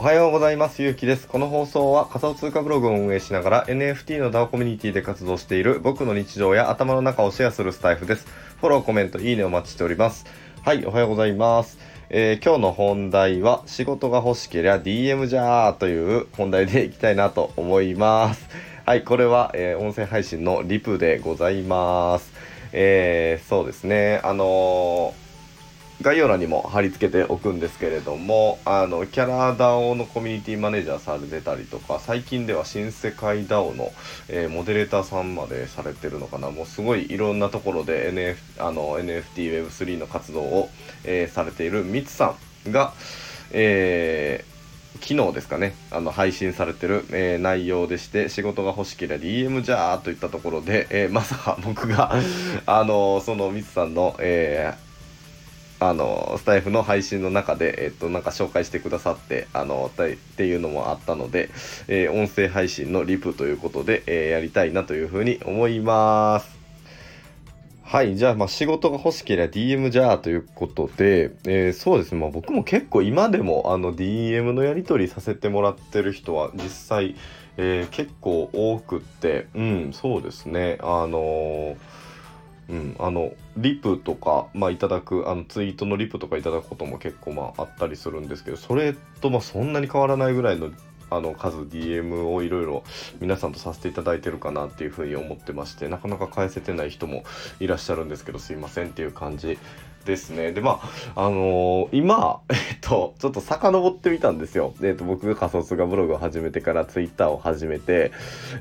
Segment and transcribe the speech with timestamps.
[0.00, 0.80] おはようございます。
[0.80, 1.26] ゆうきです。
[1.26, 8.26] この放送は仮想通貨ブログを運営しながら NFT の DAO コミュニティで活動している僕の日常や頭の中をシェアするスタイフです。
[8.60, 10.24] フォロー、コメント、いいねお待ちしております。
[10.62, 11.78] はい、おはようございます。
[12.10, 18.48] えー今日の本題は仕事が欲しけりゃ DM じゃーという本題でいきたいなと思います。
[18.86, 22.32] はい、これは、えー音声配信のリプでございます。
[22.72, 25.28] えーそうですね、あのー
[26.00, 33.90] 概要欄にも貼り付けておくんですけれどもあのキャラ DAO のコミュニティマネージャーされてたりとか最近では新世界 DAO の、
[34.28, 36.50] えーモデレーターさんまでされてるのかな。
[36.52, 40.70] もうすごいいろんなところで、NF、あの NFTWeb3 の活動を、
[41.04, 42.36] えされているミツさ
[42.68, 42.92] んが、
[43.50, 44.57] えー
[45.00, 52.14] 昨日ですかねあの配信されてる、えー内容でして仕事が欲しければ DM じゃーといったところで、えーまさか僕が
[52.66, 54.74] あのそのミツさんの、え
[55.80, 61.50] あのスタイフの配信の中で、えっと、なんか紹介してくださってあのっていうのもあったので、
[61.86, 66.57] え音声配信のリプということで、えやりたいなというふうに思います。
[67.90, 68.16] はい。
[68.16, 72.20] じゃあ、まあ、仕事が欲しければ DM じゃあということで、えーそうですね。
[72.20, 77.16] まあ、僕も結構今でも、あの、DM のやり取りさせてもらってる人は実際、
[77.56, 80.76] えー結構多くって、うん、そうですね。
[80.82, 81.76] あのー
[82.68, 90.70] うん、あのリプとか、まあ、いただくあのツイートのリプとかいただくことも結構まああったりするんですけどそれとまあそんなに変わらないぐらいの
[91.10, 92.84] あの数 DM をいろいろ
[93.20, 97.24] 皆さんとさせていただいてるかなっていうふうに思ってましてなかなか返せてない人も
[97.60, 99.58] いらっしゃるんですけどすいませんっていう感じ
[100.08, 100.52] ですね。
[100.52, 100.80] でま
[101.14, 104.74] ああのー今 えっとちょっと遡ってみたんですよ。
[104.82, 108.12] えっと僕が仮想通貨ブログを始めてからツイッターを始めて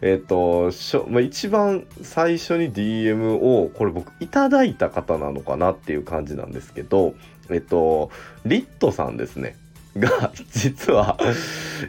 [0.02, 7.14] えっとしょ、まあ、一番最初に DM をこれ僕いただいた方なのかなっていう感じなんですけど
[7.50, 8.12] えっと
[8.46, 9.56] リットさんですね。
[10.00, 11.18] が実は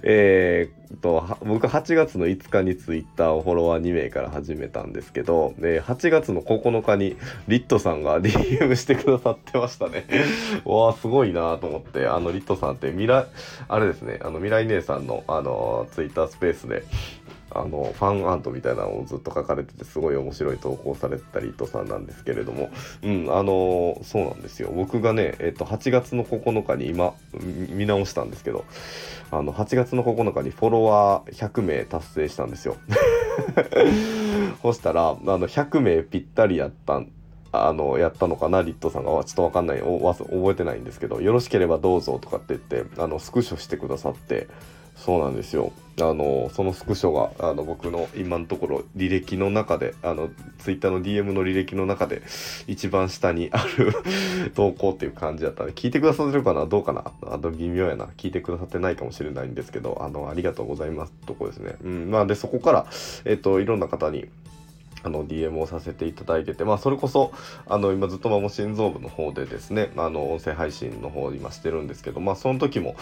[0.02, 10.06] えーと僕8月の5日にツイッターをフォロワー2名から始めたんですけどで8月の9日にリットさんが DM してくださってましたね。
[10.64, 13.26] わあすごいなと思ってあのリットさんって未来
[13.68, 16.84] あれですねあの未来姉さんのあのツイッタースペースで
[17.50, 22.70] あのファンアートみたいなのをずっと書かれててすごい面白い投稿されてたリットさんなんですけれども。
[23.02, 24.70] うんあのそうなんですよ。
[24.74, 27.14] 僕がね、えっと8月の9日に今
[27.70, 28.64] 見直したんですけど
[29.30, 32.76] あの8月の9日にフォロワー100名達成したんですよ。
[34.62, 37.10] そしたらあの100名ぴったりやったん
[37.52, 39.08] あのやったのかなリットさんが。
[39.24, 44.48] ちょっとわかんない覚えてないんですけどよろしければどうぞとかって言ってあのスクショしてくださって
[44.98, 45.72] そうなんですよ。
[46.00, 50.28] あのそのスクショがあの僕の今のところ履歴の中であの
[50.58, 52.22] ツイッターの DM の履歴の中で
[52.68, 53.92] 一番下にある
[54.54, 56.66] 投稿っていう感じだったんで聞いてくださってるかな？
[56.66, 57.12] どうかな？
[57.22, 58.06] あの微妙やな。
[58.16, 61.12] 聞いてくださってないかもしれないんですけどあのありがとうございます。
[61.26, 61.74] とこですね。
[61.82, 62.10] うん。
[62.10, 62.86] まあでそこから
[63.24, 64.26] えっといろんな方に
[65.08, 67.32] あの DM をさせていただいてて、まあ、それこそ
[67.66, 72.94] あの今ずっとマモ心臓部の方でですねあの音声配信の方を今してるんですけど、まあ、その時も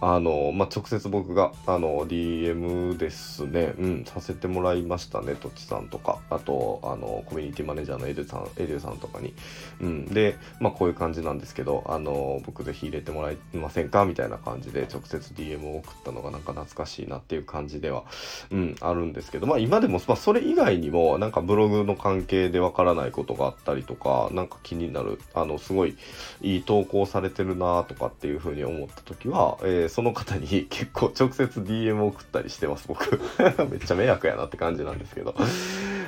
[0.00, 9.32] あの、まあ、直接僕があの DM ですね、うん、させてもらいましたねとちさんとかあとあのコミュニティマネージャーのエデュさんエデュさんとかに、
[9.80, 14.04] うん、で、まあ、こういう感じなんですけどあの僕ぜひ入れてもらえませんか？
[14.04, 18.04] みたいな感じで直接 DM を送ったのがなんか懐かしいなっていう感じでは、
[18.50, 25.96] うん、あるんですけど、まあ、今でも、まあ、それ以外にもなんかブログの関係でわからないことがあったりとかなんか気になるあのすごい
[26.42, 33.20] いい投稿されてるなとかっていうふうに思った時は、えーその方に 結構直接 DM を送ったりしてます僕。
[33.70, 35.34] めっちゃ迷惑やなって感じなんですけど。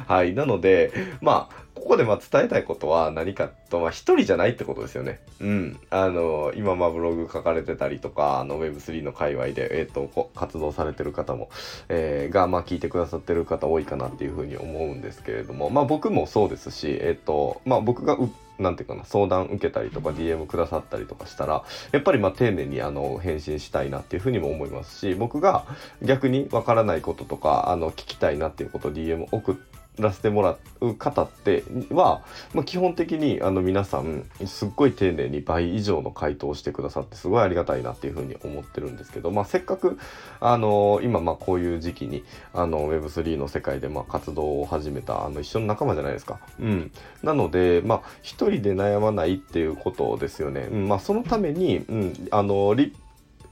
[0.06, 0.34] はい。
[0.34, 5.20] なのでまあここでまあ伝えたいことは何かと、まあ一人じゃないってことですよね。
[5.38, 5.78] うん。
[5.90, 11.48] あの、今まあブログ書かれてたりとか、あの Web3 の界隈で、えっ、と、活動されてる方も、
[11.88, 21.62] えーが、まあ聞いてくださってる方多いかなっていうふうに思うんですけれども、まあ僕もそうですし、えっ、と、まあ僕がう、なんていうかな、相談受けたりとか DM くださったりとかしたら、
[21.92, 25.64] やっぱりまあ丁寧にあの返信したいなっていうふうにも思いますし、僕が
[26.02, 32.22] 逆にわからないこととか、あの聞きたいなっていうことを DM 送って、らせてもらう方っては、
[32.54, 39.98] まあ、基本的にあの皆さんすっごい丁寧に倍以上の回答をしてくださってすごいありがたいなっていうふうに思ってるんですけど、まあ、せっかく
[40.40, 46.40] あの今まあこういう時期にあの Web3 の世界でまあ活動を始めたあの一緒の仲間じゃないですか。
[46.60, 50.68] うん、なのでまあ一人で悩まないっていうことですよね。
[50.70, 52.74] うんまあ、そのために、うん、あの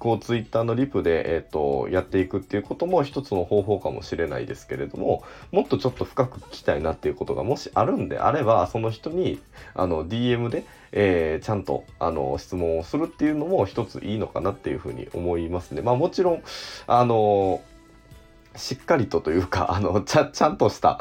[0.04, 9.40] こうツイッターのリプで、えっ、と、やっていくっていうことも一つの方法かもしれないですけれども、もっとちょっと深く聞きたいなっていうことがもしあるんであれば、その人に、
[9.74, 15.80] あの、DM で、えー、ちゃんと、あの、質問をするっていうのも一ついいのかなっていうふうに思いますね。
[15.80, 16.42] まあもちろん、
[16.86, 17.62] あの
[18.56, 21.00] しっかりとというか、あの、ちゃ、ちゃんとした、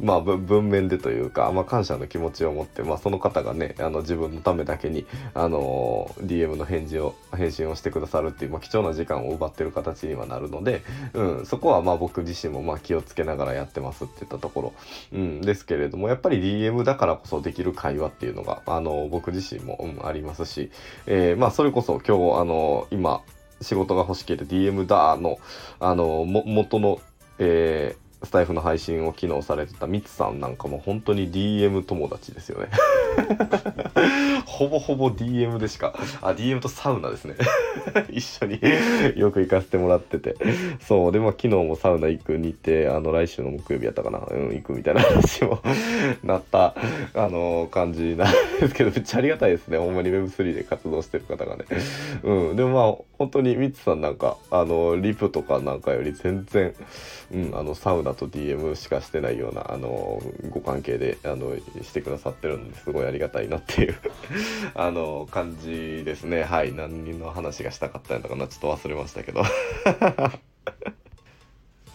[0.00, 14.72] まあ、文面でというか、まあ、感謝の気持ちを持って、まあ、その方がね、あの、自分のためだけに、あの、DM の返事を、返信をしてくださるっていう、まあ、貴重な時間を奪ってる形にはなるので、うん、そこは、まあ、僕自身も、まあ、気をつけながらやってますって言ったところ、
[15.12, 20.70] うん、ですけれども、やっぱり DM だからこそできる会話っていうのが、あの、僕自身も、うん、ありますし、
[21.06, 23.22] えー、まあ、それこそ今日、あの、今、
[23.64, 25.38] 仕事が欲しければ DM だの、
[25.80, 27.00] あの、も、元の、
[27.38, 32.70] えー、スタイフの配信を機能されてたミツさんなんかも本当に DM 友達ですよね
[34.46, 37.34] ほぼほぼ DM でしか、あ、DM とサウナですね。
[38.10, 38.60] 一緒に
[39.18, 40.36] よく行かせてもらってて。
[40.80, 45.60] そう、で、まあ昨日もサウナ行くに行って、あの、来週の木曜日やったかな、うん、行くみたいな話も
[46.22, 46.76] なった、
[47.14, 49.78] あの、感じなんですけど、めっちゃありがたいですね。
[49.78, 51.64] ほんまに Web3 で活動してる方がね。
[52.22, 56.74] うん、でもまあ、本当にミツさんなんか、あの、リプとかなんかより全然、
[57.32, 62.92] うん、あの、サウナと DM しかしてないような、あの、ご関係で、あの、してくださってるんです。
[62.92, 63.94] ごいありがたいなっていう
[64.74, 66.42] あの感じですね。
[66.42, 66.74] はい。
[66.74, 68.46] 何人の話がしたかったんだかな。
[68.46, 69.42] ちょっと忘れましたけど。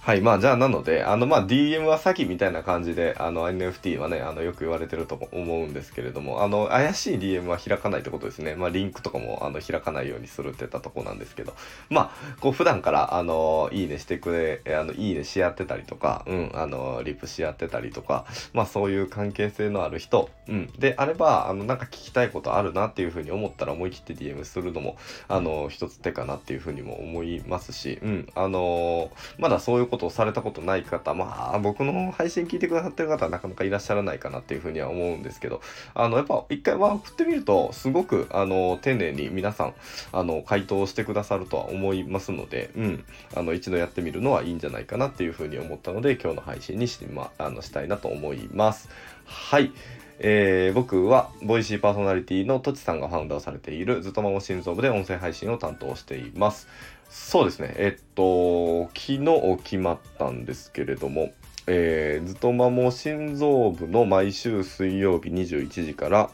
[0.01, 0.22] はい。
[0.22, 8.56] まあ、じゃあ、なので、あの、まあ、DM は詐欺みたいな感じで、あの、NFT はね、あの、よく言われてると思うんですけれども、あの、怪しい DM は開かないってことですね。
[8.56, 11.54] まあ、リンクとかも、あの、開かないようにするって言ったとこなんですけど、
[11.90, 14.31] まあ、こう、普段から、あの、いいねしてく
[14.66, 24.98] れ、あの、いいねし合ってたりとか、うん、あの、リプし合ってたりとか、まあ、そういう関係性のある人、うん、であれば、あの、なんか聞きたいことあるなっていうふうに思ったら、思い切って DM するのも、
[25.28, 35.62] あの、一つ手かなっていうふうにも思いますし、うん、あの、まだそういうことをされたことない方、まあ、僕の配信聞いてくださってる方はなかなかいらっしゃらないかなっていうふうには思うんですけど、
[35.94, 39.74] あの、やっぱ一回は振ってみると、すごく、あの、丁寧に皆さん、
[40.12, 43.03] あの、回答してくださるとは思いますので、うん、
[43.36, 48.89] あの、一度やってみるのはいいんじゃないかなっていうふうに思ったので、今日の配信にし、まあ、の、したいなと思います。
[49.25, 49.71] はい。
[50.19, 56.68] えー、僕は、ボイシーパーソナリティのとちさんがファウンダーされているずっとまも心臓部で音声配信を担当しています。
[57.10, 57.74] そうですね。
[57.77, 61.31] えっと、昨日決まったんですけれども、
[61.68, 66.30] えー、ずとまも心臓部の毎週水曜日21時から、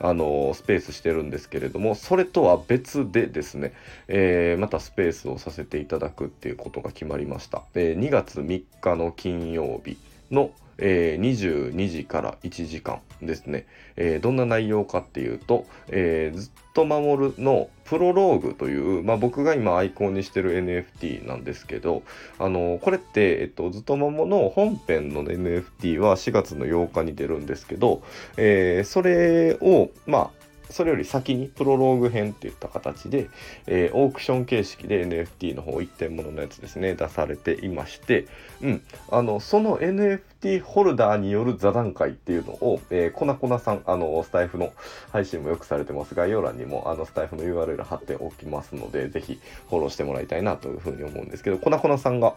[0.00, 3.72] あのー、スペースしてるんですけれども、それとは別でですね、
[4.08, 7.62] えー、またスペースをさせていただくっていうことが決まりました。
[7.74, 9.96] えー、2月3日の金曜日
[10.30, 13.66] の、えー、22時から1時間ですね、
[13.96, 22.02] えー、どんな内容かっていうと、えー、ずっと守るのプロローグという、まあ、僕が今アイコンにしてる NFT なんですけど、
[22.38, 28.02] あのこれって、えっと、ずっと守の本編の NFT は4月の8日に出るんですけど、
[28.36, 30.39] えー、それを、まあ、
[30.70, 33.28] それより先にプロローグ編っていった形で、
[33.66, 38.26] えー、オークション形式で NFT の方一点物のやつですね、出されていまして、
[38.62, 44.72] うん、あの、その NFT ホルダーによる座談会っていうのを、えー、コナコナさん、あの、スタイフの
[45.12, 46.14] 配信もよくされてます。
[46.14, 52.34] 概要欄にも、あの、スタイフの URL 貼っておきますので、ぜひフォローしてもらいたいなというふうに思うんですけど、コナコナさんが、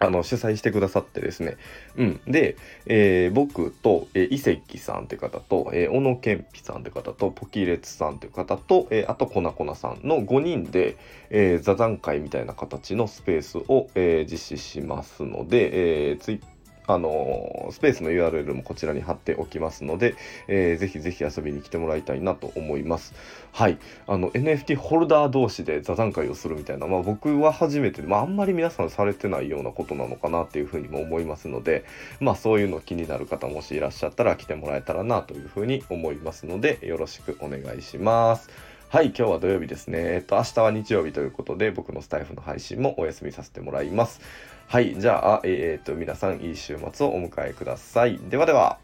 [0.00, 1.56] あの、主催してくださってですね。
[1.96, 2.20] うん。
[2.26, 2.56] で、
[2.86, 10.96] えー、僕と、えー、伊関さんって方と、えー、小野健美さんって方と、ポキレツさんって方と、えー、あと、コナコナさんの5人で、
[11.30, 16.40] えー、座談会みたいな形のスペースを、えー、実施しますので、えー、ツイッ
[16.88, 20.16] あのスペースの URL もこちらに貼っておきますので、
[20.48, 23.14] えー、ぜひぜひ遊びに来てもらいたいなと思います。
[23.52, 23.78] はい。
[24.06, 31.84] あの、NFT ホルダー同士で座談会をするみたいな、まあ僕は初めてで、まああんまり皆さんされてないようなことなのかなっていうふうにも思いますので、
[32.20, 38.48] まあそういうの気になる方もしいらっしゃったら来てもらえたらなというふうに思いますので、よろしくお願いします。
[38.90, 39.98] はい、今日は土曜日ですね。
[39.98, 44.22] えっと、明日は日曜日ということで、僕のスタイフの配信もお休みさせてもらいます。
[44.66, 48.18] はい、じゃあ、えー、っと、皆さん、いい週末をお迎えください。
[48.18, 48.78] ではでは。